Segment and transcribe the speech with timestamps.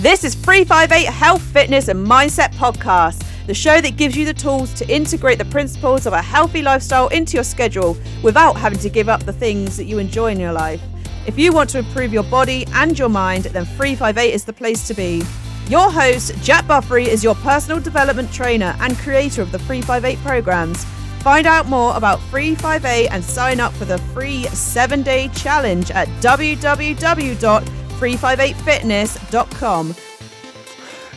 [0.00, 4.72] This is 358 Health, Fitness and Mindset Podcast, the show that gives you the tools
[4.74, 9.08] to integrate the principles of a healthy lifestyle into your schedule without having to give
[9.08, 10.80] up the things that you enjoy in your life.
[11.26, 14.86] If you want to improve your body and your mind, then 358 is the place
[14.86, 15.24] to be.
[15.68, 20.84] Your host, Jack Buffery, is your personal development trainer and creator of the 358 programs.
[21.24, 26.06] Find out more about 358 and sign up for the free seven day challenge at
[27.98, 29.94] www.358fitness.com.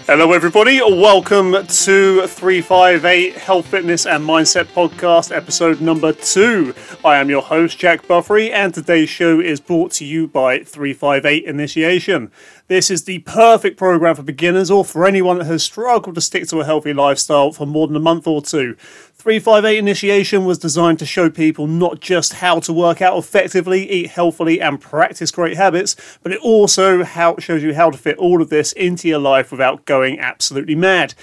[0.07, 0.81] Hello, everybody.
[0.81, 6.73] Welcome to 358 Health, Fitness, and Mindset Podcast, episode number two.
[7.05, 11.45] I am your host, Jack Buffery, and today's show is brought to you by 358
[11.45, 12.31] Initiation.
[12.67, 16.47] This is the perfect program for beginners or for anyone that has struggled to stick
[16.47, 18.75] to a healthy lifestyle for more than a month or two.
[19.21, 24.07] 358 Initiation was designed to show people not just how to work out effectively, eat
[24.07, 28.41] healthily, and practice great habits, but it also how, shows you how to fit all
[28.41, 31.13] of this into your life without going absolutely mad.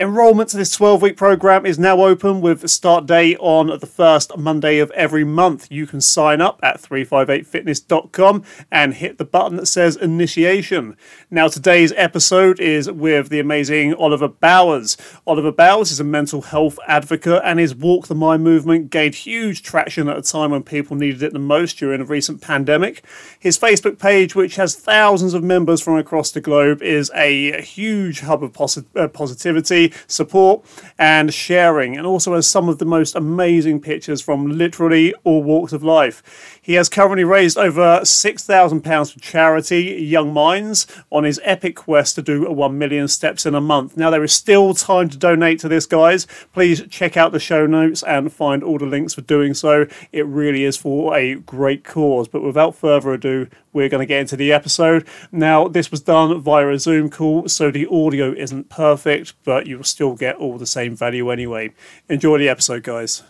[0.00, 4.36] Enrollment to this 12 week program is now open with start date on the first
[4.36, 5.70] Monday of every month.
[5.70, 10.96] You can sign up at 358fitness.com and hit the button that says initiation.
[11.30, 14.96] Now, today's episode is with the amazing Oliver Bowers.
[15.28, 19.62] Oliver Bowers is a mental health advocate and his Walk the Mind movement gained huge
[19.62, 23.04] traction at a time when people needed it the most during a recent pandemic.
[23.38, 28.20] His Facebook page, which has thousands of members from across the globe, is a huge
[28.22, 30.64] hub of posit- uh, positivity support,
[30.98, 35.72] and sharing, and also has some of the most amazing pictures from literally all walks
[35.72, 36.60] of life.
[36.62, 42.22] He has currently raised over £6,000 for charity Young Minds on his epic quest to
[42.22, 43.96] do 1 million steps in a month.
[43.96, 46.26] Now, there is still time to donate to this, guys.
[46.52, 49.86] Please check out the show notes and find all the links for doing so.
[50.12, 52.28] It really is for a great cause.
[52.28, 55.06] But without further ado, we're going to get into the episode.
[55.30, 59.84] Now, this was done via a Zoom call, so the audio isn't perfect, but you'll
[59.84, 61.74] still get all the same value anyway.
[62.08, 63.22] Enjoy the episode, guys.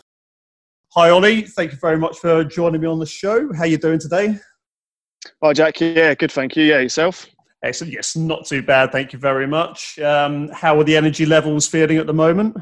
[0.94, 1.43] Hi, Ollie.
[1.43, 3.53] Thank you very much for joining me on the show.
[3.53, 4.38] How are you doing today?
[5.43, 5.81] Hi, Jack.
[5.81, 6.31] Yeah, good.
[6.31, 6.65] Thank you.
[6.65, 7.27] Yeah, yourself?
[7.65, 7.94] Excellent.
[7.94, 8.93] Yes, not too bad.
[8.93, 9.99] Thank you very much.
[9.99, 12.56] Um, how are the energy levels feeling at the moment?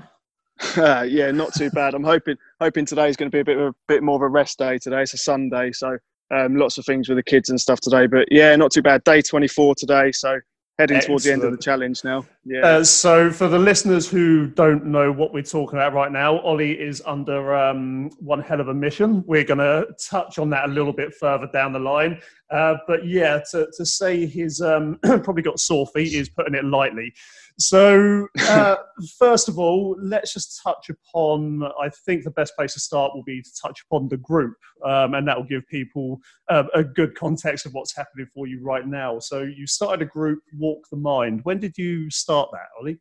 [0.76, 1.94] Uh, yeah, not too bad.
[1.94, 4.22] I'm hoping hoping today is going to be a bit of a bit more of
[4.22, 4.78] a rest day.
[4.78, 5.98] Today it's a Sunday, so
[6.32, 8.06] um, lots of things with the kids and stuff today.
[8.06, 9.04] But yeah, not too bad.
[9.04, 10.40] Day 24 today, so
[10.78, 11.10] heading Excellent.
[11.10, 12.24] towards the end of the challenge now.
[12.44, 12.60] Yeah.
[12.60, 16.72] Uh, so, for the listeners who don't know what we're talking about right now, Ollie
[16.72, 19.22] is under um, one hell of a mission.
[19.26, 22.20] We're going to touch on that a little bit further down the line.
[22.50, 26.64] Uh, but yeah, to, to say he's um, probably got sore feet is putting it
[26.64, 27.12] lightly.
[27.62, 28.76] So, uh,
[29.18, 31.62] first of all, let's just touch upon.
[31.80, 35.14] I think the best place to start will be to touch upon the group, um,
[35.14, 36.18] and that will give people
[36.50, 39.18] uh, a good context of what's happening for you right now.
[39.18, 41.40] So, you started a group, Walk the Mind.
[41.44, 42.98] When did you start that, Ollie?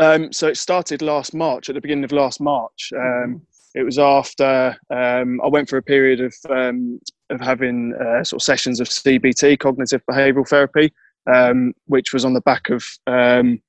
[0.00, 2.92] Um, so, it started last March, at the beginning of last March.
[2.94, 3.78] Um, mm-hmm.
[3.78, 7.00] it was after um, I went for a period of um,
[7.30, 10.92] of having uh, sort of sessions of CBT, cognitive behavioural therapy
[11.26, 13.60] um, which was on the back of um,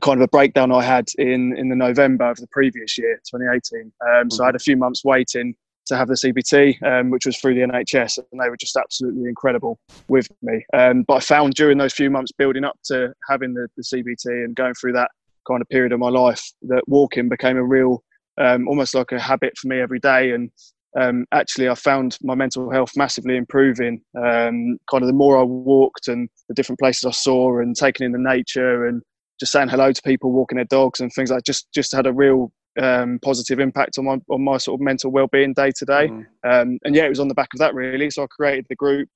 [0.00, 3.92] kind of a breakdown I had in in the November of the previous year, 2018.
[4.08, 5.54] Um, so I had a few months waiting
[5.86, 9.28] to have the CBT, um, which was through the NHS, and they were just absolutely
[9.28, 10.64] incredible with me.
[10.74, 14.44] Um, but I found during those few months building up to having the, the CBT
[14.44, 15.10] and going through that
[15.46, 18.02] kind of period of my life that walking became a real
[18.38, 20.50] um, almost like a habit for me every day and
[20.98, 24.02] um, actually I found my mental health massively improving.
[24.16, 28.06] Um, kind of the more I walked and the different places I saw and taking
[28.06, 29.02] in the nature and
[29.38, 32.12] just saying hello to people walking their dogs and things like just just had a
[32.12, 36.08] real um, positive impact on my on my sort of mental well-being day to day.
[36.08, 36.26] Mm.
[36.44, 38.10] Um, and yeah, it was on the back of that really.
[38.10, 39.08] So I created the group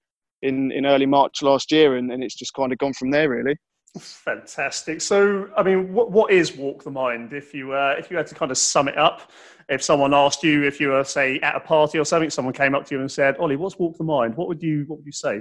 [0.43, 3.29] in in early March last year, and, and it's just kind of gone from there
[3.29, 3.57] really.
[3.99, 5.01] Fantastic.
[5.01, 7.33] So, I mean, what, what is Walk the Mind?
[7.33, 9.33] If you uh, if you had to kind of sum it up,
[9.69, 12.75] if someone asked you, if you were say at a party or something, someone came
[12.75, 15.07] up to you and said, "Ollie, what's Walk the Mind?" What would you what would
[15.07, 15.41] you say?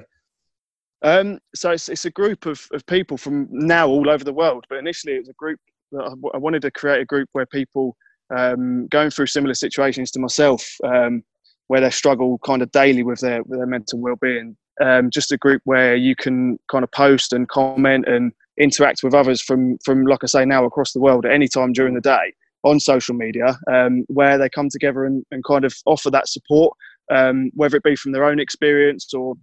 [1.02, 4.66] Um, so it's, it's a group of, of people from now all over the world,
[4.68, 5.60] but initially it was a group
[5.92, 7.96] that I, I wanted to create a group where people
[8.36, 11.24] um, going through similar situations to myself, um,
[11.68, 14.58] where they struggle kind of daily with their with their mental well-being.
[14.82, 19.14] Um, just a group where you can kind of post and comment and interact with
[19.14, 22.02] others from from like I say now across the world at any time during the
[22.02, 22.34] day
[22.64, 26.76] on social media um, where they come together and, and, kind of offer that support,
[27.10, 29.36] um, whether it be from their own experience or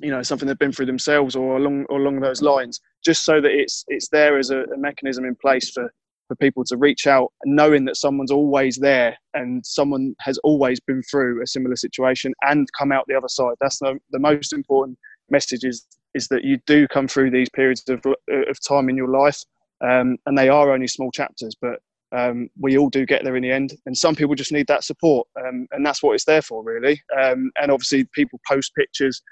[0.00, 3.40] you know something they've been through themselves or along or along those lines, just so
[3.40, 5.92] that it's it's there as a, a mechanism in place for
[6.26, 11.02] for people to reach out, knowing that someone's always there and someone has always been
[11.02, 13.54] through a similar situation and come out the other side.
[13.60, 17.82] That's the, the most important message is is that you do come through these periods
[17.88, 19.40] of, of time in your life,
[19.82, 21.80] um, and they are only small chapters, but
[22.16, 23.74] um, we all do get there in the end.
[23.86, 27.00] And some people just need that support, um, and that's what it's there for, really.
[27.20, 29.22] Um, and obviously, people post pictures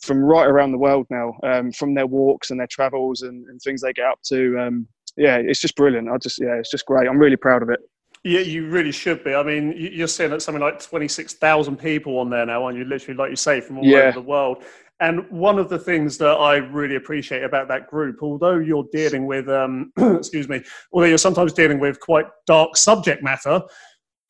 [0.00, 3.60] from right around the world now, um, from their walks and their travels and, and
[3.62, 4.58] things they get up to.
[4.58, 6.08] Um, yeah, it's just brilliant.
[6.08, 7.08] I just yeah, it's just great.
[7.08, 7.80] I'm really proud of it.
[8.24, 9.34] Yeah, you really should be.
[9.34, 13.16] I mean, you're seeing that something like 26,000 people on there now, and you literally,
[13.16, 13.98] like you say, from all yeah.
[13.98, 14.62] over the world.
[15.02, 19.26] And one of the things that I really appreciate about that group, although you're dealing
[19.26, 20.62] with, um, excuse me,
[20.92, 23.60] although you're sometimes dealing with quite dark subject matter,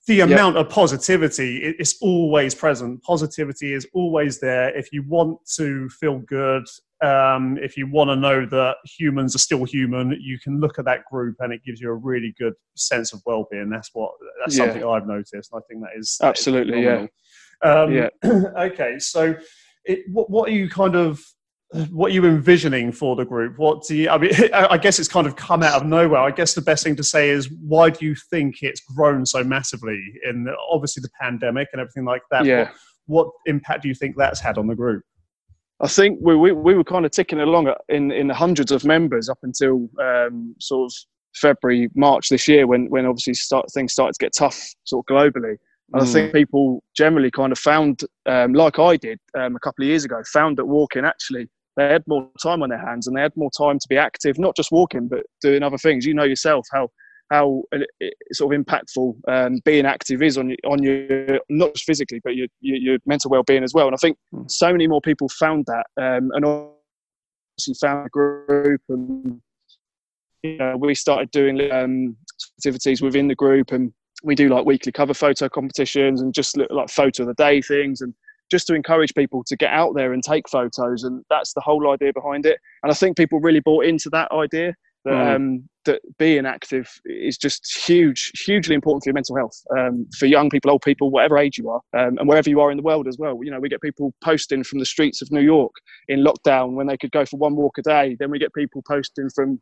[0.06, 0.64] the amount yep.
[0.64, 3.02] of positivity is always present.
[3.02, 4.74] Positivity is always there.
[4.74, 6.64] If you want to feel good,
[7.02, 10.86] um, if you want to know that humans are still human, you can look at
[10.86, 13.68] that group and it gives you a really good sense of well-being.
[13.68, 14.64] That's what that's yeah.
[14.64, 15.52] something I've noticed.
[15.54, 17.08] I think that is absolutely that is
[17.62, 17.70] yeah.
[17.70, 18.08] Um, yeah.
[18.58, 19.36] okay, so
[19.84, 21.22] it, what, what are you kind of
[21.90, 23.58] what are you envisioning for the group?
[23.58, 24.10] What do you?
[24.10, 26.20] I mean, I guess it's kind of come out of nowhere.
[26.20, 29.42] I guess the best thing to say is, why do you think it's grown so
[29.42, 32.44] massively in obviously the pandemic and everything like that?
[32.44, 32.70] Yeah.
[33.06, 35.02] What, what impact do you think that's had on the group?
[35.80, 38.84] I think we, we, we were kind of ticking along in, in the hundreds of
[38.84, 40.94] members up until um, sort of
[41.34, 45.14] February, March this year, when, when obviously start, things started to get tough sort of
[45.14, 45.56] globally.
[45.92, 46.08] And mm.
[46.08, 46.34] I think mm.
[46.34, 50.22] people generally kind of found, um, like I did um, a couple of years ago,
[50.32, 53.50] found that walking actually they had more time on their hands and they had more
[53.56, 56.04] time to be active, not just walking, but doing other things.
[56.04, 56.88] You know yourself how
[57.30, 57.62] how
[58.34, 62.36] sort of impactful um, being active is on your, on your not just physically, but
[62.36, 63.86] your, your, your mental well being as well.
[63.86, 64.42] And I think hmm.
[64.48, 69.40] so many more people found that, um, and obviously found a group, and
[70.42, 72.16] you know, we started doing um,
[72.58, 76.88] activities within the group, and we do like weekly cover photo competitions and just like
[76.88, 78.14] photo of the day things and
[78.50, 81.04] just to encourage people to get out there and take photos.
[81.04, 82.58] And that's the whole idea behind it.
[82.82, 84.74] And I think people really bought into that idea
[85.04, 85.34] that, mm.
[85.34, 90.26] um, that being active is just huge, hugely important for your mental health, um, for
[90.26, 92.82] young people, old people, whatever age you are, um, and wherever you are in the
[92.82, 93.40] world as well.
[93.42, 95.72] You know, we get people posting from the streets of New York
[96.08, 98.16] in lockdown when they could go for one walk a day.
[98.18, 99.60] Then we get people posting from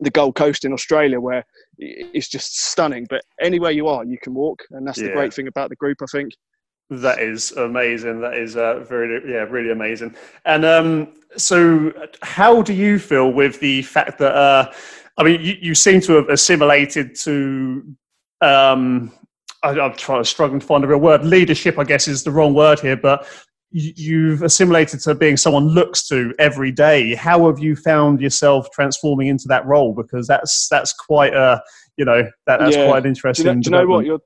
[0.00, 1.44] the Gold Coast in Australia where
[1.78, 3.06] it's just stunning.
[3.08, 5.08] But anywhere you are, you can walk, and that's yeah.
[5.08, 5.98] the great thing about the group.
[6.02, 6.32] I think.
[6.90, 8.20] That is amazing.
[8.22, 10.16] That is uh, very, yeah, really amazing.
[10.46, 11.92] And um, so,
[12.22, 14.72] how do you feel with the fact that, uh,
[15.18, 17.94] I mean, you, you seem to have assimilated to,
[18.40, 19.12] um,
[19.62, 21.26] I, am trying, struggling to find a real word.
[21.26, 23.28] Leadership, I guess, is the wrong word here, but
[23.70, 27.14] you've assimilated to being someone looks to every day.
[27.14, 29.94] How have you found yourself transforming into that role?
[29.94, 31.62] Because that's that's quite a,
[31.96, 32.86] you know, that, that's yeah.
[32.86, 33.44] quite an interesting.
[33.44, 34.20] Do you know, do you know what you're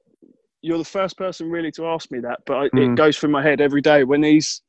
[0.62, 2.92] you're the first person really to ask me that, but mm.
[2.92, 4.62] it goes through my head every day when these.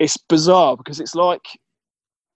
[0.00, 1.40] It's bizarre because it's like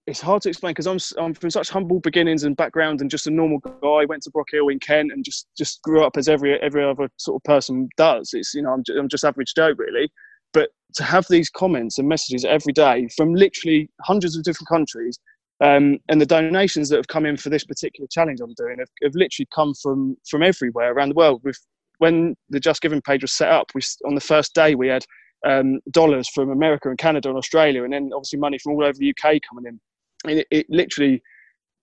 [0.08, 3.26] it's hard to explain because I'm I'm from such humble beginnings and background and just
[3.26, 4.06] a normal guy.
[4.06, 7.36] Went to Brockhill in Kent and just just grew up as every every other sort
[7.36, 8.30] of person does.
[8.32, 10.10] It's you know I'm just, I'm just average Joe really,
[10.52, 15.18] but to have these comments and messages every day from literally hundreds of different countries.
[15.60, 18.88] Um, and the donations that have come in for this particular challenge I'm doing have,
[19.02, 21.42] have literally come from from everywhere around the world.
[21.44, 21.58] With
[21.98, 25.04] when the Just Giving page was set up, we on the first day we had
[25.44, 28.94] um, dollars from America and Canada and Australia, and then obviously money from all over
[28.96, 29.80] the UK coming in.
[30.24, 31.22] And it, it literally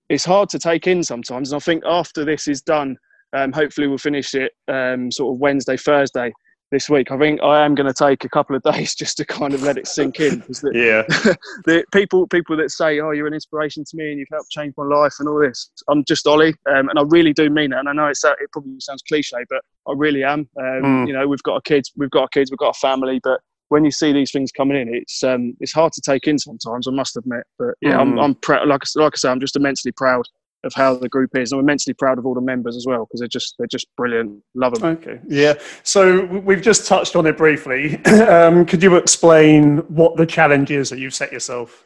[0.09, 1.51] it's hard to take in sometimes.
[1.51, 2.95] And I think after this is done,
[3.33, 6.31] um, hopefully we'll finish it um, sort of Wednesday, Thursday
[6.71, 7.11] this week.
[7.11, 9.63] I think I am going to take a couple of days just to kind of
[9.63, 10.39] let it sink in.
[10.39, 11.33] The, yeah.
[11.65, 14.73] the people people that say, "Oh, you're an inspiration to me and you've helped change
[14.77, 17.79] my life" and all this, I'm just Ollie, um, and I really do mean it.
[17.79, 20.49] And I know it's it probably sounds cliche, but I really am.
[20.59, 21.07] Um, mm.
[21.07, 23.41] You know, we've got our kids, we've got our kids, we've got a family, but
[23.69, 26.87] when you see these things coming in, it's um, it's hard to take in sometimes.
[26.87, 28.01] I must admit, but yeah, mm.
[28.01, 28.67] I'm I'm proud.
[28.67, 30.25] Like like I say, I'm just immensely proud
[30.63, 31.51] of how the group is.
[31.51, 33.87] And I'm immensely proud of all the members as well because they're just they're just
[33.95, 34.41] brilliant.
[34.55, 34.97] Love them.
[34.97, 35.55] Okay, yeah.
[35.83, 38.03] So we've just touched on it briefly.
[38.05, 41.85] um, could you explain what the challenge is that you've set yourself?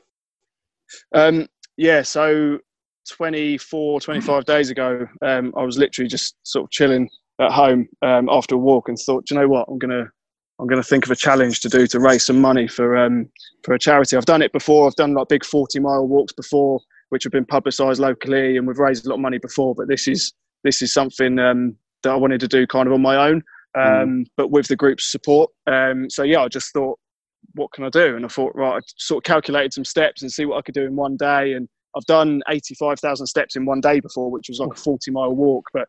[1.13, 1.47] Um,
[1.77, 2.01] yeah.
[2.01, 2.59] So
[3.11, 7.09] 24, 25 days ago, um, I was literally just sort of chilling
[7.39, 10.09] at home um, after a walk and thought, you know what, I'm gonna
[10.59, 13.29] I'm going to think of a challenge to do to raise some money for um,
[13.63, 14.17] for a charity.
[14.17, 14.88] I've done it before.
[14.88, 18.79] I've done like big 40 mile walks before which have been publicised locally, and we've
[18.79, 19.75] raised a lot of money before.
[19.75, 23.01] But this is this is something um, that I wanted to do kind of on
[23.01, 23.43] my own,
[23.77, 24.25] um, mm.
[24.37, 25.51] but with the group's support.
[25.67, 26.99] Um, so yeah, I just thought,
[27.55, 28.15] what can I do?
[28.15, 30.75] And I thought, right, I sort of calculated some steps and see what I could
[30.75, 31.53] do in one day.
[31.53, 35.35] And I've done eighty-five thousand steps in one day before, which was like a forty-mile
[35.35, 35.65] walk.
[35.73, 35.87] But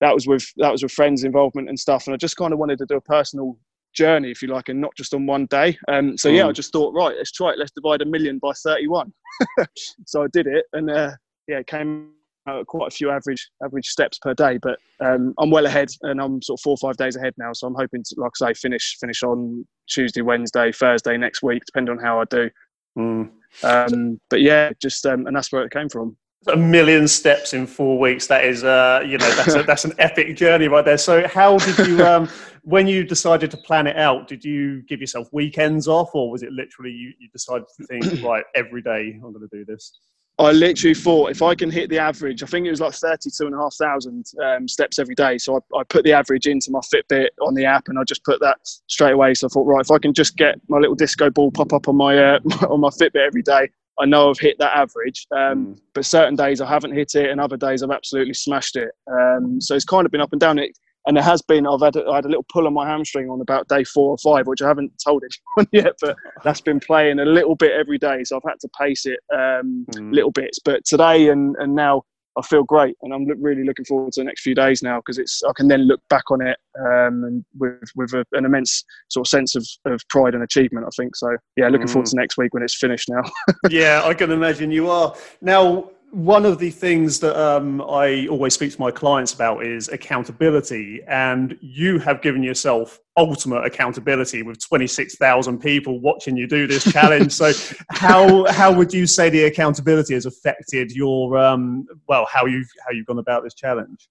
[0.00, 2.06] that was with that was with friends' involvement and stuff.
[2.06, 3.58] And I just kind of wanted to do a personal
[3.94, 5.76] journey, if you like, and not just on one day.
[5.88, 6.54] Um, so yeah, I Mm.
[6.54, 7.58] just thought, right, let's try it.
[7.58, 9.12] Let's divide a million by 31.
[10.06, 11.12] so I did it, and uh,
[11.48, 12.12] yeah, it came
[12.48, 14.58] out quite a few average average steps per day.
[14.62, 17.52] But um, I'm well ahead, and I'm sort of four or five days ahead now.
[17.52, 21.62] So I'm hoping to, like I say, finish finish on Tuesday, Wednesday, Thursday next week,
[21.66, 22.50] depending on how I do.
[22.98, 23.30] Mm.
[23.62, 26.16] Um, but yeah, just um, and that's where it came from.
[26.46, 28.26] A million steps in four weeks.
[28.26, 30.98] That is, uh, you know, that's a, that's an epic journey right there.
[30.98, 32.28] So, how did you, um,
[32.62, 36.42] when you decided to plan it out, did you give yourself weekends off, or was
[36.42, 39.98] it literally you, you decided to think, right, every day I'm going to do this?
[40.38, 43.44] I literally thought if I can hit the average, I think it was like 32
[43.44, 45.36] and a half thousand um, steps every day.
[45.36, 48.24] So I, I put the average into my Fitbit on the app and I just
[48.24, 48.56] put that
[48.86, 49.34] straight away.
[49.34, 51.88] So I thought, right, if I can just get my little disco ball pop up
[51.88, 52.38] on my, uh,
[52.70, 53.68] on my Fitbit every day,
[54.00, 55.26] I know I've hit that average.
[55.36, 58.90] Um, but certain days I haven't hit it and other days I've absolutely smashed it.
[59.10, 60.58] Um, so it's kind of been up and down.
[60.58, 60.70] It,
[61.06, 63.30] and it has been, I've had, a, I had a little pull on my hamstring
[63.30, 66.78] on about day four or five, which I haven't told anyone yet, but that's been
[66.80, 68.22] playing a little bit every day.
[68.24, 70.12] So I've had to pace it um, Mm.
[70.12, 70.58] little bits.
[70.58, 72.02] But today and, and now
[72.38, 72.96] I feel great.
[73.02, 75.52] And I'm look, really looking forward to the next few days now because it's I
[75.54, 79.30] can then look back on it um, and with, with a, an immense sort of
[79.30, 81.16] sense of, of pride and achievement, I think.
[81.16, 82.10] So, yeah, looking forward Mm.
[82.10, 83.22] to next week when it's finished now.
[83.70, 85.14] yeah, I can imagine you are.
[85.42, 89.88] Now, one of the things that um, I always speak to my clients about is
[89.88, 96.84] accountability, and you have given yourself ultimate accountability with 26,000 people watching you do this
[96.92, 97.32] challenge.
[97.32, 97.52] so,
[97.90, 102.92] how how would you say the accountability has affected your um, well, how you've how
[102.92, 104.08] you've gone about this challenge?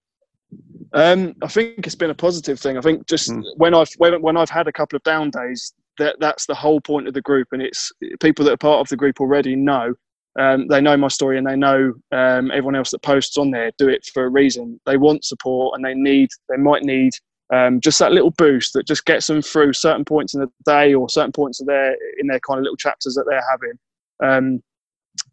[0.93, 2.77] Um, I think it's been a positive thing.
[2.77, 3.43] I think just Mm.
[3.57, 6.81] when I've when, when I've had a couple of down days, that that's the whole
[6.81, 9.93] point of the group, and it's people that are part of the group already know.
[10.39, 13.71] Um, they know my story, and they know um, everyone else that posts on there
[13.77, 14.79] do it for a reason.
[14.85, 17.11] They want support, and they need they might need
[17.53, 20.93] um, just that little boost that just gets them through certain points in the day
[20.93, 23.77] or certain points of their in their kind of little chapters that they're having.
[24.23, 24.63] Um,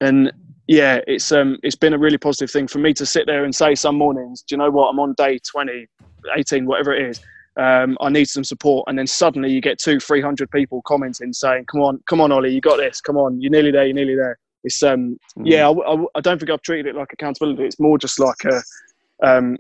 [0.01, 0.33] and
[0.67, 3.55] yeah, it's um it's been a really positive thing for me to sit there and
[3.55, 5.87] say some mornings, do you know what, I'm on day 20,
[6.37, 7.21] 18, whatever it is.
[7.59, 11.33] Um, I need some support, and then suddenly you get two, three hundred people commenting
[11.33, 13.01] saying, "Come on, come on, Ollie, you got this.
[13.01, 13.87] Come on, you're nearly there.
[13.87, 17.13] You're nearly there." It's um, yeah, I, I, I don't think I've treated it like
[17.13, 17.65] accountability.
[17.65, 18.61] It's more just like a,
[19.23, 19.57] um,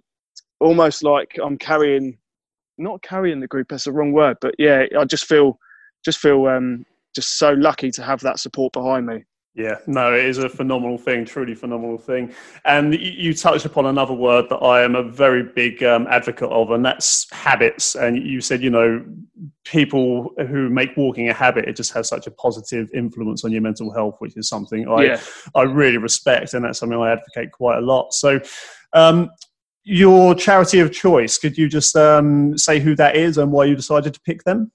[0.58, 2.18] almost like I'm carrying,
[2.76, 3.68] not carrying the group.
[3.68, 5.60] That's the wrong word, but yeah, I just feel,
[6.04, 6.84] just feel um,
[7.14, 9.24] just so lucky to have that support behind me.
[9.54, 12.34] Yeah, no, it is a phenomenal thing, truly phenomenal thing.
[12.66, 16.50] And you, you touched upon another word that I am a very big um, advocate
[16.50, 17.94] of, and that's habits.
[17.94, 19.02] And you said, you know,
[19.70, 23.60] people who make walking a habit, it just has such a positive influence on your
[23.60, 25.20] mental health, which is something I, yeah.
[25.54, 28.14] I really respect, and that's something I advocate quite a lot.
[28.14, 28.40] So,
[28.92, 29.30] um,
[29.84, 33.76] your charity of choice, could you just um, say who that is and why you
[33.76, 34.72] decided to pick them?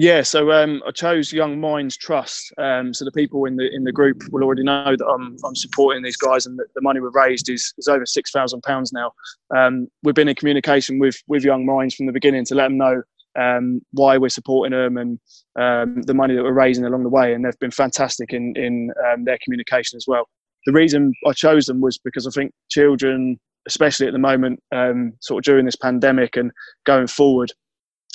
[0.00, 2.52] Yeah, so um, I chose Young Minds Trust.
[2.56, 5.56] Um, so the people in the in the group will already know that I'm I'm
[5.56, 8.92] supporting these guys, and the, the money we've raised is is over six thousand pounds
[8.92, 9.12] now.
[9.56, 12.78] Um, we've been in communication with with Young Minds from the beginning to let them
[12.78, 13.02] know
[13.38, 15.18] um, why we're supporting them and
[15.58, 18.90] um, the money that we're raising along the way, and they've been fantastic in in
[19.06, 20.28] um, their communication as well.
[20.66, 25.12] The reason I chose them was because I think children, especially at the moment, um,
[25.20, 26.50] sort of during this pandemic and
[26.84, 27.52] going forward,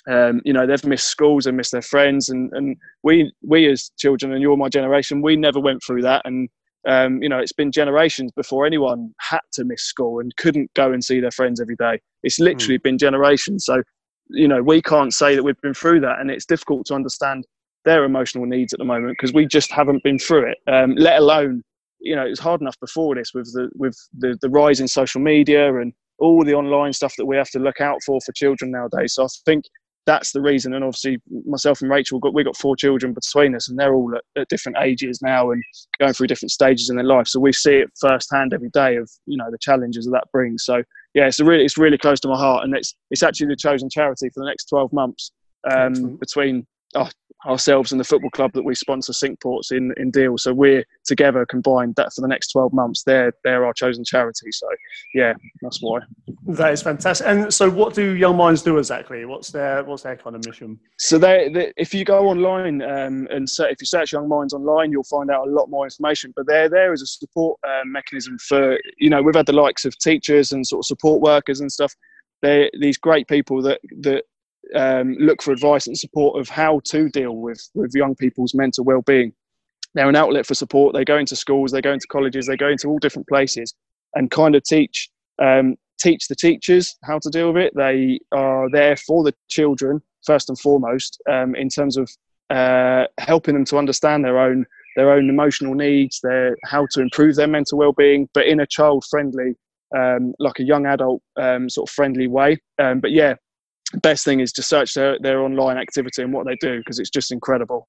[0.10, 2.29] um, you know they've missed schools and missed their friends.
[2.29, 6.22] And, and we we as children and you're my generation we never went through that.
[6.25, 6.50] And
[6.88, 10.91] um, you know it's been generations before anyone had to miss school and couldn't go
[10.91, 12.00] and see their friends every day.
[12.24, 13.65] It's literally been generations.
[13.65, 13.84] So
[14.30, 17.46] you know we can't say that we've been through that and it's difficult to understand
[17.86, 21.20] their emotional needs at the moment because we just haven't been through it um, let
[21.20, 21.62] alone
[22.00, 25.22] you know it's hard enough before this with the with the, the rise in social
[25.22, 28.72] media and all the online stuff that we have to look out for for children
[28.72, 29.65] nowadays so i think
[30.06, 30.74] that's the reason.
[30.74, 34.13] And obviously, myself and Rachel got we got four children between us, and they're all
[34.15, 35.63] at, at, different ages now and
[36.00, 37.27] going through different stages in their life.
[37.27, 40.65] So we see it firsthand every day of you know the challenges that that brings.
[40.65, 43.55] So yeah, it's really it's really close to my heart, and it's it's actually the
[43.55, 45.32] chosen charity for the next twelve months
[45.70, 47.09] um, between oh,
[47.45, 50.38] ourselves and the football club that we sponsor Cinque Ports in in Deal.
[50.38, 53.03] So we're together combined that for the next twelve months.
[53.03, 54.51] They're they're our chosen charity.
[54.51, 54.67] So
[55.13, 56.00] yeah, that's why.
[56.47, 57.27] That is fantastic.
[57.27, 59.25] And so, what do Young Minds do exactly?
[59.25, 60.79] What's their what's their kind of mission?
[60.97, 64.53] So they, they if you go online um, and so if you search Young Minds
[64.53, 66.33] online, you'll find out a lot more information.
[66.35, 69.85] But they're there as a support um, mechanism for you know we've had the likes
[69.85, 71.93] of teachers and sort of support workers and stuff.
[72.41, 74.25] They're these great people that that
[74.75, 78.84] um, look for advice and support of how to deal with with young people's mental
[78.84, 79.34] well-being.
[79.93, 80.93] They're an outlet for support.
[80.93, 83.74] They go into schools, they go into colleges, they go into all different places,
[84.15, 85.10] and kind of teach
[85.41, 87.74] um, teach the teachers how to deal with it.
[87.75, 92.10] They are there for the children first and foremost um, in terms of
[92.50, 94.65] uh, helping them to understand their own
[94.96, 99.55] their own emotional needs, their how to improve their mental well-being, but in a child-friendly,
[99.98, 102.60] um, like a young adult um, sort of friendly way.
[102.77, 103.34] Um, but yeah,
[104.01, 107.09] best thing is to search their, their online activity and what they do because it's
[107.09, 107.88] just incredible.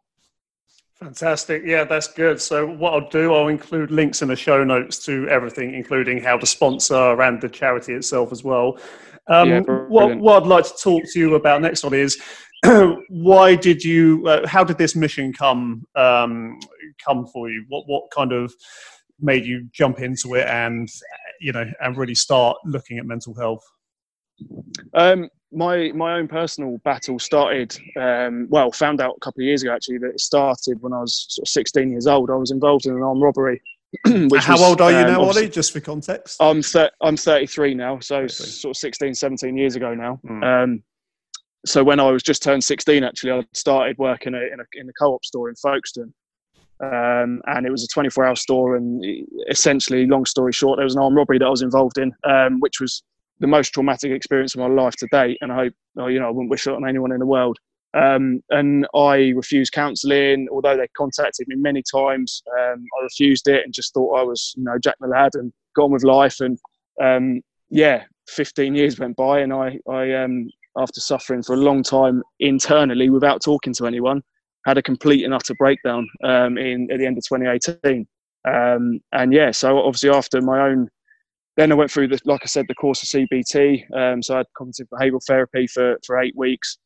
[1.00, 1.62] Fantastic.
[1.66, 2.40] Yeah, that's good.
[2.40, 6.38] So, what I'll do, I'll include links in the show notes to everything, including how
[6.38, 8.78] to sponsor and the charity itself as well.
[9.26, 12.20] Um, yeah, what, what I'd like to talk to you about next one is
[13.08, 16.58] why did you, uh, how did this mission come um,
[17.04, 17.64] come for you?
[17.68, 18.52] What what kind of
[19.20, 20.88] made you jump into it and
[21.40, 23.64] you know and really start looking at mental health?
[24.94, 27.76] Um, my my own personal battle started.
[27.96, 31.00] Um, well, found out a couple of years ago actually that it started when I
[31.00, 32.30] was sort of 16 years old.
[32.30, 33.62] I was involved in an armed robbery.
[34.06, 35.48] How was, old are you um, now, Ollie?
[35.48, 36.36] Just for context.
[36.40, 38.46] I'm thir- I'm 33 now, so 33.
[38.46, 40.20] sort of 16, 17 years ago now.
[40.26, 40.82] Mm.
[41.64, 44.92] so when I was just turned 16, actually, I started working in a, in a
[45.00, 46.12] co-op store in Folkestone.
[46.80, 49.04] Um, and it was a 24 hour store and
[49.48, 52.58] essentially long story short there was an armed robbery that i was involved in um,
[52.58, 53.04] which was
[53.40, 56.30] the most traumatic experience of my life to date, and I hope you know I
[56.30, 57.58] wouldn't wish it on anyone in the world.
[57.94, 62.42] Um, and I refused counselling, although they contacted me many times.
[62.58, 65.52] Um, I refused it and just thought I was, you know, Jack the lad and
[65.76, 66.40] gone with life.
[66.40, 66.58] And
[67.00, 71.82] um, yeah, 15 years went by, and I, I um, after suffering for a long
[71.82, 74.22] time internally without talking to anyone,
[74.66, 78.06] had a complete and utter breakdown um, in at the end of 2018.
[78.46, 80.88] Um, and yeah, so obviously after my own
[81.56, 83.84] then I went through the, like I said, the course of CBT.
[83.96, 86.78] Um, so I had cognitive behavioural therapy for for eight weeks,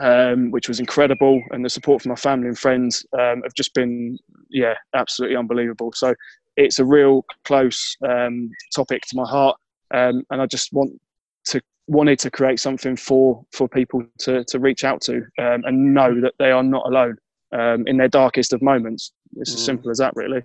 [0.00, 3.72] um, which was incredible, and the support from my family and friends um, have just
[3.74, 4.18] been,
[4.50, 5.92] yeah, absolutely unbelievable.
[5.94, 6.14] So
[6.56, 9.56] it's a real close um, topic to my heart,
[9.94, 10.92] um, and I just want
[11.46, 15.94] to wanted to create something for for people to to reach out to um, and
[15.94, 17.16] know that they are not alone
[17.86, 19.12] in their darkest of moments.
[19.36, 19.54] It's mm.
[19.54, 20.42] as simple as that, really.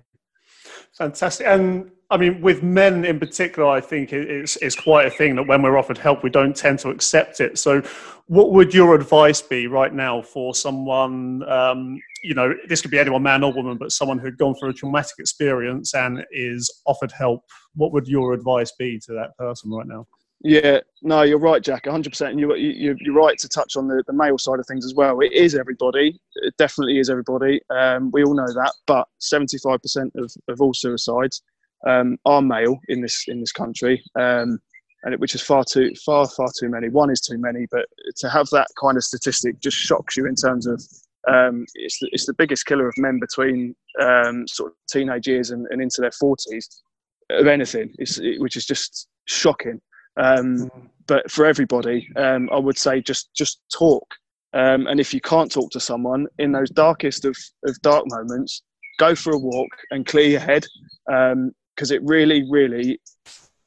[0.96, 1.46] Fantastic.
[1.46, 5.46] And I mean, with men in particular, I think it's, it's quite a thing that
[5.46, 7.58] when we're offered help, we don't tend to accept it.
[7.58, 7.82] So,
[8.28, 12.98] what would your advice be right now for someone, um, you know, this could be
[12.98, 17.12] anyone, man or woman, but someone who'd gone through a traumatic experience and is offered
[17.12, 17.42] help?
[17.74, 20.06] What would your advice be to that person right now?
[20.46, 22.30] Yeah, no, you're right, Jack, 100%.
[22.30, 24.94] And you, you, you're right to touch on the, the male side of things as
[24.94, 25.18] well.
[25.18, 26.20] It is everybody.
[26.36, 27.60] It definitely is everybody.
[27.70, 28.72] Um, we all know that.
[28.86, 31.42] But 75% of, of all suicides
[31.84, 34.60] um, are male in this in this country, um,
[35.02, 36.90] and it, which is far too far far too many.
[36.90, 37.86] One is too many, but
[38.18, 40.80] to have that kind of statistic just shocks you in terms of
[41.28, 45.50] um, it's the, it's the biggest killer of men between um, sort of teenage years
[45.50, 46.82] and, and into their forties
[47.30, 49.80] of anything, it, which is just shocking.
[50.16, 50.70] Um, mm.
[51.06, 54.06] But for everybody, um, I would say just just talk.
[54.52, 58.62] Um, and if you can't talk to someone in those darkest of, of dark moments,
[58.98, 60.64] go for a walk and clear your head
[61.06, 62.98] because it really, really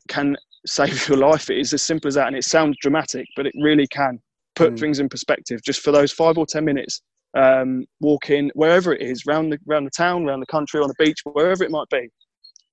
[0.07, 0.35] can
[0.65, 1.49] save your life.
[1.49, 2.27] It is as simple as that.
[2.27, 4.19] And it sounds dramatic, but it really can
[4.55, 4.79] put mm.
[4.79, 7.01] things in perspective just for those five or 10 minutes.
[7.35, 11.05] Um, walking wherever it is, round the, around the town, around the country, on the
[11.05, 12.09] beach, wherever it might be.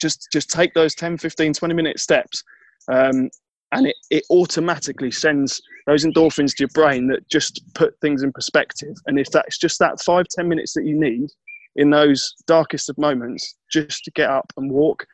[0.01, 2.43] Just, just take those 10, 15, 20 minute steps.
[2.91, 3.29] Um,
[3.73, 8.33] and it, it automatically sends those endorphins to your brain that just put things in
[8.33, 8.95] perspective.
[9.07, 11.31] And if that's just that five, ten minutes that you need
[11.77, 15.07] in those darkest of moments, just to get up and walk,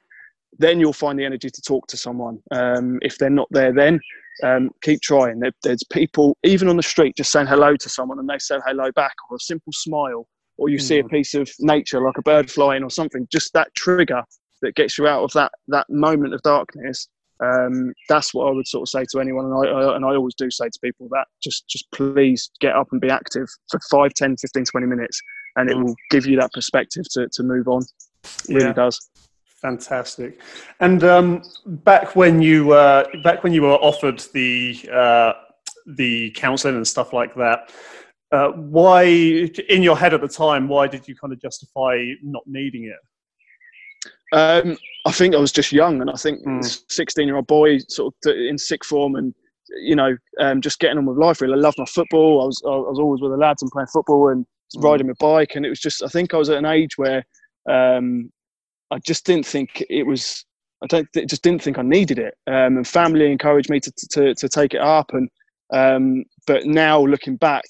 [0.59, 2.39] then you'll find the energy to talk to someone.
[2.51, 4.01] Um, if they're not there, then
[4.43, 5.41] um, keep trying.
[5.41, 8.59] There, there's people, even on the street, just saying hello to someone and they say
[8.67, 10.27] hello back, or a simple smile,
[10.59, 10.83] or you mm.
[10.83, 11.09] see a hmm.
[11.09, 13.27] piece of nature like a bird flying or something.
[13.31, 14.23] Just that trigger
[14.61, 17.09] that gets you out of that that moment of darkness.
[17.43, 20.11] Um, that's what I would sort of say to anyone, and I, I, and I
[20.11, 23.81] always do say to people that just just please get up and be active for
[23.91, 25.21] 5, 10, 15, 20 minutes,
[25.57, 25.85] and it mm.
[25.85, 27.83] will give you that perspective to, to move on.
[28.49, 29.11] It really does.
[29.61, 30.41] Fantastic.
[30.81, 35.33] And um, back when you uh, back when you were offered the uh,
[35.87, 37.71] the counselling and stuff like that,
[38.33, 40.69] uh, why in your head at the time?
[40.69, 42.97] Why did you kind of justify not needing it?
[44.33, 47.49] Um, I think I was just young, and I think sixteen-year-old mm.
[47.49, 49.35] boy, sort of in sick form, and
[49.83, 51.41] you know, um, just getting on with life.
[51.41, 52.43] Really, I loved my football.
[52.43, 54.83] I was I was always with the lads and playing football and mm.
[54.83, 57.25] riding my bike, and it was just I think I was at an age where
[57.69, 58.31] um,
[58.91, 60.45] I just didn't think it was.
[60.83, 62.35] I don't just didn't think I needed it.
[62.47, 65.13] Um, and family encouraged me to, to, to take it up.
[65.13, 65.29] And
[65.73, 67.65] um, but now looking back,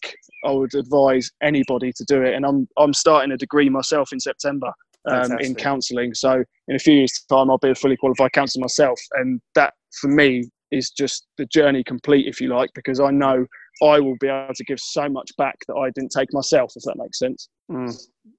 [0.46, 2.34] I would advise anybody to do it.
[2.34, 4.72] And I'm I'm starting a degree myself in September
[5.10, 6.14] um, in counselling.
[6.14, 9.00] So in a few years' time, I'll be a fully qualified counsellor myself.
[9.12, 13.46] And that for me is just the journey complete, if you like, because I know
[13.82, 16.82] I will be able to give so much back that I didn't take myself, if
[16.84, 17.48] that makes sense.
[17.70, 17.94] Mm.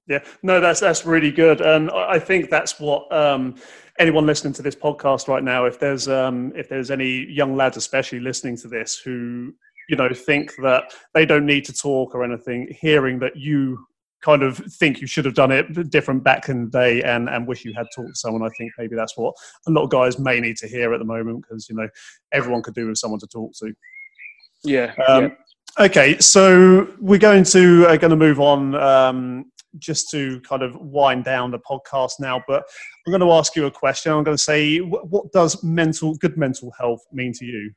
[0.06, 3.56] Yeah, no, that's that's really good, and I think that's what um,
[3.98, 7.76] anyone listening to this podcast right now, if there's um, if there's any young lads,
[7.76, 9.52] especially listening to this, who
[9.88, 13.86] you know think that they don't need to talk or anything, hearing that you
[14.24, 17.46] kind of think you should have done it different back in the day and, and
[17.46, 18.42] wish you had talked to someone.
[18.42, 19.34] I think maybe that's what
[19.66, 21.88] a lot of guys may need to hear at the moment because, you know,
[22.32, 23.74] everyone could do with someone to talk to.
[24.64, 24.94] Yeah.
[25.06, 25.86] Um, yeah.
[25.86, 30.76] Okay, so we're going to uh, going to move on um, just to kind of
[30.76, 32.40] wind down the podcast now.
[32.46, 32.62] But
[33.06, 34.12] I'm going to ask you a question.
[34.12, 37.72] I'm going to say, what, what does mental good mental health mean to you?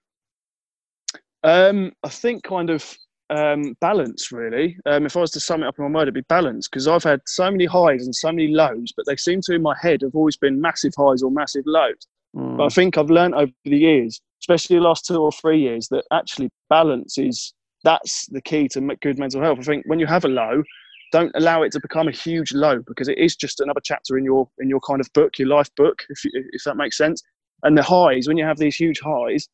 [1.43, 2.95] Um, I think kind of
[3.29, 4.77] um, balance, really.
[4.85, 6.87] Um, if I was to sum it up in one word, it'd be balance because
[6.87, 9.75] I've had so many highs and so many lows, but they seem to, in my
[9.81, 12.07] head, have always been massive highs or massive lows.
[12.35, 12.57] Mm.
[12.57, 15.87] But I think I've learned over the years, especially the last two or three years,
[15.89, 19.59] that actually balance is that's the key to good mental health.
[19.59, 20.63] I think when you have a low,
[21.11, 24.25] don't allow it to become a huge low because it is just another chapter in
[24.25, 27.21] your in your kind of book, your life book, if you, if that makes sense.
[27.63, 29.47] And the highs, when you have these huge highs,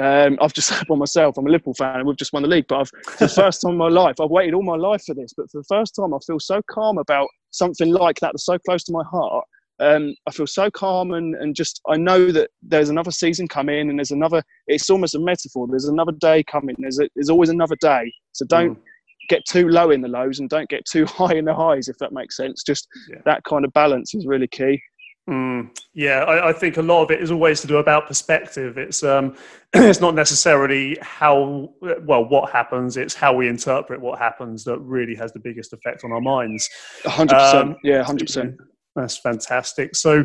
[0.00, 2.48] um, I've just said by myself, I'm a Liverpool fan and we've just won the
[2.48, 2.66] league.
[2.68, 5.14] But I've, for the first time in my life, I've waited all my life for
[5.14, 5.32] this.
[5.36, 8.58] But for the first time, I feel so calm about something like that that's so
[8.58, 9.44] close to my heart.
[9.80, 13.88] Um, I feel so calm and, and just, I know that there's another season coming
[13.88, 15.66] and there's another, it's almost a metaphor.
[15.68, 16.76] There's another day coming.
[16.78, 18.12] There's, a, there's always another day.
[18.32, 18.82] So don't mm.
[19.30, 21.96] get too low in the lows and don't get too high in the highs, if
[21.98, 22.62] that makes sense.
[22.62, 23.20] Just yeah.
[23.24, 24.80] that kind of balance is really key.
[25.28, 28.78] Mm, yeah, I, I, think a lot of it is always to do about perspective.
[28.78, 29.36] It's um,
[29.72, 35.14] it's not necessarily how well what happens; it's how we interpret what happens that really
[35.14, 36.68] has the biggest effect on our minds.
[37.04, 37.76] hundred um, percent.
[37.84, 38.56] Yeah, hundred percent.
[38.96, 39.94] That's fantastic.
[39.94, 40.24] So,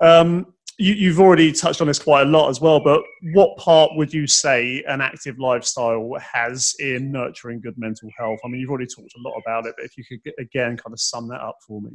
[0.00, 0.46] um,
[0.78, 2.78] you, have already touched on this quite a lot as well.
[2.80, 3.02] But
[3.32, 8.38] what part would you say an active lifestyle has in nurturing good mental health?
[8.44, 10.92] I mean, you've already talked a lot about it, but if you could again kind
[10.92, 11.90] of sum that up for me.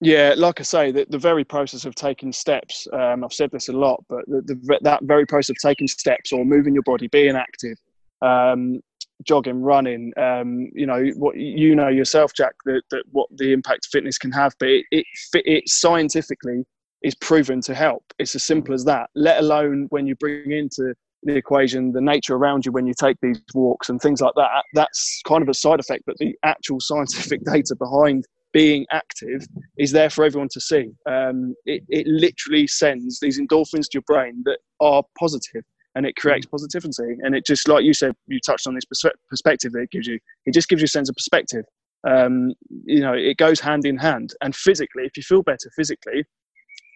[0.00, 3.68] Yeah, like I say, the, the very process of taking steps, um, I've said this
[3.68, 7.08] a lot, but the, the, that very process of taking steps or moving your body,
[7.08, 7.78] being active,
[8.20, 8.80] um,
[9.24, 13.88] jogging, running, um, you know, what you know yourself, Jack, that, that what the impact
[13.90, 16.64] fitness can have, but it, it, it scientifically
[17.02, 18.04] is proven to help.
[18.18, 22.34] It's as simple as that, let alone when you bring into the equation the nature
[22.34, 24.62] around you when you take these walks and things like that.
[24.74, 29.92] That's kind of a side effect, but the actual scientific data behind being active is
[29.92, 30.90] there for everyone to see.
[31.06, 35.62] Um, it, it literally sends these endorphins to your brain that are positive
[35.94, 37.18] and it creates positivity.
[37.22, 38.86] And it just, like you said, you touched on this
[39.28, 40.18] perspective that it gives you.
[40.46, 41.66] It just gives you a sense of perspective.
[42.08, 42.54] Um,
[42.86, 44.32] you know, it goes hand in hand.
[44.40, 46.24] And physically, if you feel better physically,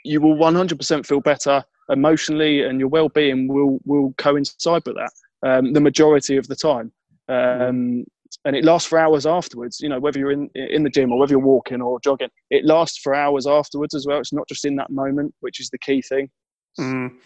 [0.03, 5.13] you will 100% feel better emotionally and your well-being will, will coincide with that
[5.47, 6.91] um, the majority of the time.
[7.29, 8.07] Um,
[8.45, 9.81] and it lasts for hours afterwards.
[9.81, 12.65] You know, whether you're in in the gym or whether you're walking or jogging, it
[12.65, 14.21] lasts for hours afterwards as well.
[14.21, 16.31] It's not just in that moment, which is the key thing.
[16.79, 17.17] Mm.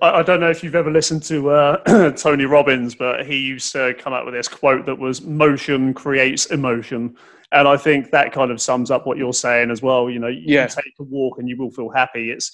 [0.00, 3.70] I, I, don't know if you've ever listened to uh, Tony Robbins, but he used
[3.72, 7.16] to come up with this quote that was "Motion creates emotion."
[7.54, 10.10] And I think that kind of sums up what you're saying as well.
[10.10, 10.66] You know, you yeah.
[10.66, 12.30] take a walk and you will feel happy.
[12.30, 12.50] It's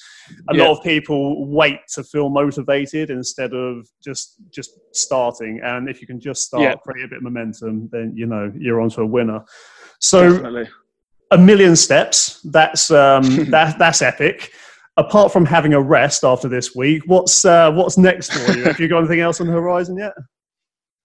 [0.51, 0.65] a yeah.
[0.65, 5.61] lot of people wait to feel motivated instead of just just starting.
[5.65, 6.75] And if you can just start, yeah.
[6.77, 9.43] create a bit of momentum, then you know you're onto a winner.
[10.01, 10.69] So, Definitely.
[11.31, 12.41] a million steps.
[12.43, 14.53] That's um, that that's epic.
[14.99, 18.65] Apart from having a rest after this week, what's uh, what's next for you?
[18.65, 20.13] Have you got anything else on the horizon yet?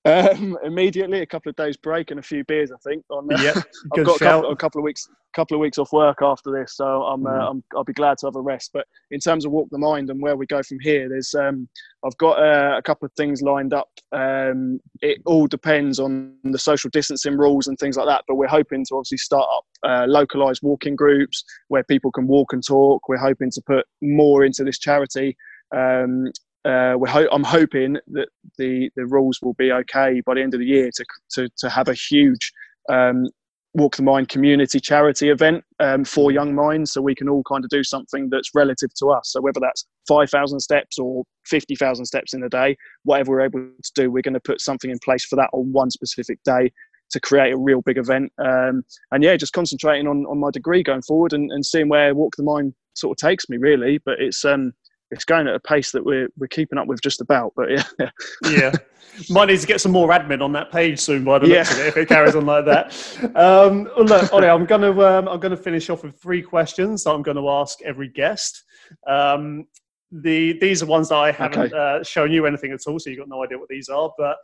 [0.05, 2.71] Um, immediately, a couple of days break and a few beers.
[2.71, 3.03] I think.
[3.09, 3.53] On uh, yeah,
[3.97, 6.75] I've got a couple, a couple, of weeks, couple of weeks off work after this,
[6.75, 7.49] so I'm, uh, mm.
[7.49, 8.69] I'm, I'll be glad to have a rest.
[8.71, 11.67] But in terms of walk the mind and where we go from here, there's um,
[12.05, 13.89] I've got uh, a couple of things lined up.
[14.11, 18.25] Um, it all depends on the social distancing rules and things like that.
[18.27, 22.53] But we're hoping to obviously start up uh, localized walking groups where people can walk
[22.53, 23.09] and talk.
[23.09, 25.35] We're hoping to put more into this charity.
[25.75, 26.27] Um,
[26.65, 30.59] uh, ho- I'm hoping that the, the rules will be okay by the end of
[30.59, 32.51] the year to, to, to have a huge
[32.89, 33.27] um,
[33.75, 37.65] Walk the Mind community charity event um, for young minds so we can all kind
[37.65, 39.31] of do something that's relative to us.
[39.31, 43.91] So, whether that's 5,000 steps or 50,000 steps in a day, whatever we're able to
[43.93, 46.71] do, we're going to put something in place for that on one specific day
[47.11, 48.31] to create a real big event.
[48.39, 52.15] Um, and yeah, just concentrating on, on my degree going forward and, and seeing where
[52.15, 53.99] Walk the Mind sort of takes me, really.
[54.05, 54.71] But it's um,
[55.11, 57.53] it's going at a pace that we're we're keeping up with just about.
[57.55, 58.09] But yeah,
[58.43, 58.71] yeah,
[59.29, 61.23] might need to get some more admin on that page soon.
[61.23, 61.59] By the yeah.
[61.59, 63.31] looks of it, if it carries on like that.
[63.35, 67.11] Um, look, Ollie, I'm going to um, I'm to finish off with three questions that
[67.11, 68.63] I'm going to ask every guest.
[69.07, 69.65] Um,
[70.11, 71.77] the these are ones that I haven't okay.
[71.77, 74.11] uh, shown you anything at all, so you've got no idea what these are.
[74.17, 74.37] But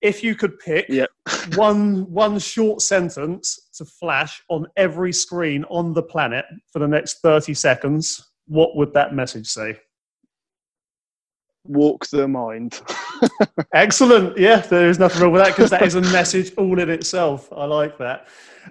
[0.00, 1.08] if you could pick Yep.
[1.54, 7.20] one one short sentence to flash on every screen on the planet for the next
[7.20, 9.78] 30 seconds, what would that message say?
[11.64, 12.80] Walk the mind.
[13.74, 14.38] Excellent.
[14.38, 17.52] Yeah, there is nothing wrong with that because that is a message all in itself.
[17.52, 18.28] I like that.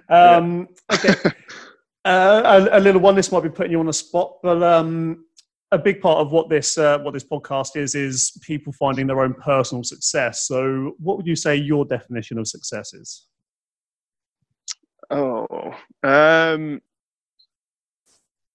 [0.08, 1.14] Um, Okay.
[2.06, 3.16] Uh, a, a little one.
[3.16, 5.24] This might be putting you on the spot, but um,
[5.72, 9.20] a big part of what this uh, what this podcast is is people finding their
[9.22, 10.46] own personal success.
[10.46, 13.26] So, what would you say your definition of success is?
[15.10, 16.80] Oh, um,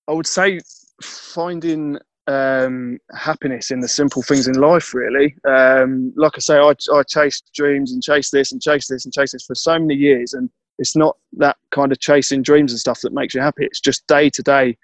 [0.07, 0.59] I would say
[1.01, 4.93] finding um, happiness in the simple things in life.
[4.93, 9.05] Really, um, like I say, I, I chased dreams and chased this and chased this
[9.05, 12.71] and chased this for so many years, and it's not that kind of chasing dreams
[12.71, 13.65] and stuff that makes you happy.
[13.65, 14.77] It's just day to day,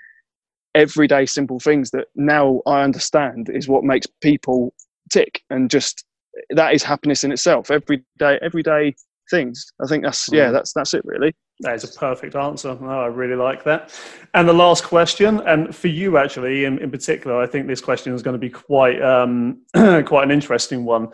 [0.75, 4.73] everyday simple things that now I understand is what makes people
[5.11, 6.05] tick, and just
[6.49, 7.71] that is happiness in itself.
[7.71, 8.95] Every day, everyday
[9.29, 9.65] things.
[9.83, 10.53] I think that's yeah, Mm.
[10.53, 11.33] that's that's it really.
[11.61, 12.77] That is a perfect answer.
[12.79, 13.91] Oh, I really like that.
[14.35, 18.13] And the last question, and for you actually in, in particular, I think this question
[18.13, 19.63] is going to be quite um,
[20.05, 21.09] quite an interesting one.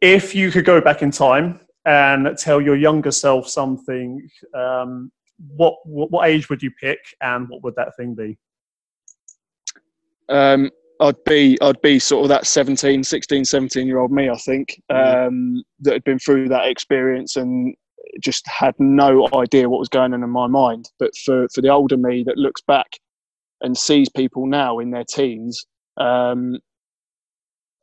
[0.00, 5.10] If you could go back in time and tell your younger self something, um,
[5.56, 8.38] what, what what age would you pick, and what would that thing be?
[10.28, 14.36] um, I'd be I'd be sort of that 17, 16, 17 year old me, I
[14.36, 17.74] think, um, that had been through that experience and
[18.20, 20.88] just had no idea what was going on in my mind.
[20.98, 22.86] But for, for the older me that looks back
[23.60, 25.66] and sees people now in their teens
[25.98, 26.58] um,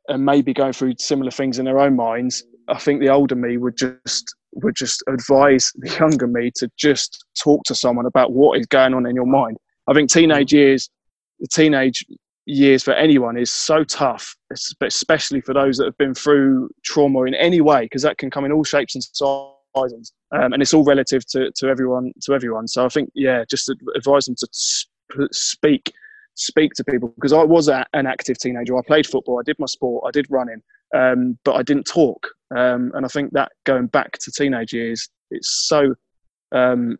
[0.08, 3.56] and maybe going through similar things in their own minds, I think the older me
[3.58, 8.58] would just would just advise the younger me to just talk to someone about what
[8.58, 9.56] is going on in your mind.
[9.88, 10.88] I think teenage years,
[11.40, 12.04] the teenage
[12.46, 14.36] years for anyone is so tough,
[14.80, 18.44] especially for those that have been through trauma in any way, because that can come
[18.44, 22.12] in all shapes and sizes, um, and it's all relative to, to everyone.
[22.22, 25.92] To everyone, so I think yeah, just advise them to sp- speak,
[26.34, 28.76] speak to people because I was a, an active teenager.
[28.76, 30.62] I played football, I did my sport, I did running,
[30.94, 35.08] um, but I didn't talk, um, and I think that going back to teenage years,
[35.30, 35.94] it's so
[36.52, 36.96] um,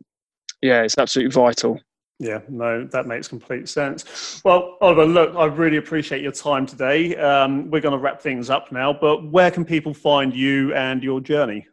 [0.63, 1.79] yeah, it's absolutely vital.
[2.21, 4.41] Yeah, no, that makes complete sense.
[4.45, 7.17] Well, Oliver, look, I really appreciate your time today.
[7.17, 11.03] Um, we're going to wrap things up now, but where can people find you and
[11.03, 11.67] your journey?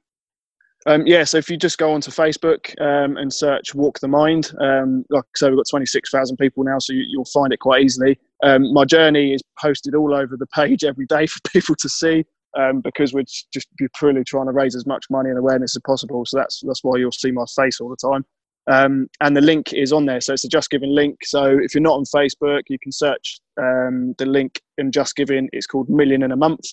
[0.87, 4.51] Um, yeah, so if you just go onto Facebook um, and search Walk the Mind,
[4.59, 7.83] um, like I say, we've got 26,000 people now, so you, you'll find it quite
[7.83, 8.19] easily.
[8.41, 12.25] Um, my journey is posted all over the page every day for people to see
[12.57, 16.25] um, because we're just purely trying to raise as much money and awareness as possible.
[16.25, 18.25] So that's that's why you'll see my face all the time.
[18.67, 21.17] Um, and the link is on there, so it's a Just Giving link.
[21.23, 25.49] So if you're not on Facebook, you can search um, the link in Just Giving.
[25.51, 26.65] It's called Million in a Month.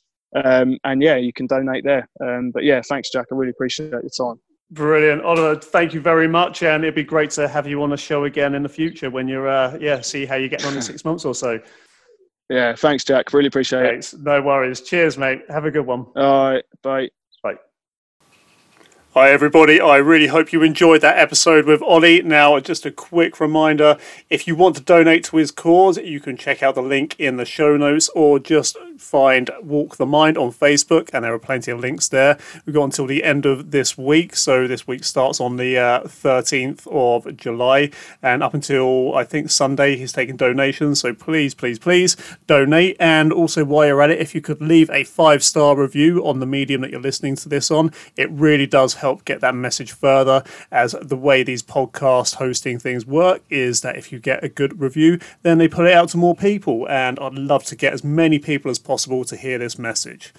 [0.44, 2.08] Um, and yeah, you can donate there.
[2.22, 3.26] Um, but yeah, thanks, Jack.
[3.32, 4.40] I really appreciate your time.
[4.70, 5.58] Brilliant, Oliver.
[5.58, 8.54] Thank you very much, and it'd be great to have you on the show again
[8.54, 11.24] in the future when you're, uh, yeah, see how you're getting on in six months
[11.24, 11.60] or so.
[12.50, 13.34] Yeah, thanks, Jack.
[13.34, 14.14] Really appreciate it.
[14.20, 14.80] No worries.
[14.80, 15.42] Cheers, mate.
[15.50, 16.06] Have a good one.
[16.16, 17.10] All right, bye.
[19.18, 19.80] Hi, everybody.
[19.80, 22.22] I really hope you enjoyed that episode with Ollie.
[22.22, 23.98] Now, just a quick reminder
[24.30, 27.36] if you want to donate to his cause, you can check out the link in
[27.36, 31.70] the show notes or just find Walk the Mind on Facebook, and there are plenty
[31.70, 32.38] of links there.
[32.64, 36.00] We've got until the end of this week, so this week starts on the uh,
[36.02, 37.90] 13th of July,
[38.22, 41.00] and up until I think Sunday, he's taking donations.
[41.00, 42.96] So please, please, please donate.
[43.00, 46.40] And also, while you're at it, if you could leave a five star review on
[46.40, 49.92] the medium that you're listening to this on, it really does help get that message
[49.92, 50.44] further.
[50.70, 54.80] As the way these podcast hosting things work is that if you get a good
[54.80, 58.04] review, then they put it out to more people, and I'd love to get as
[58.04, 60.34] many people as possible to hear this message.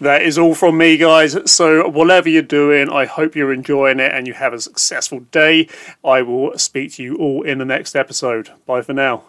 [0.00, 1.36] That is all from me, guys.
[1.50, 5.68] So, whatever you're doing, I hope you're enjoying it and you have a successful day.
[6.02, 8.50] I will speak to you all in the next episode.
[8.64, 9.24] Bye for now.